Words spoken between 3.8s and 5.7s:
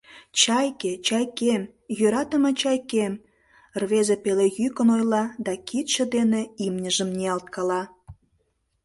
рвезе пеле йӱкын ойла да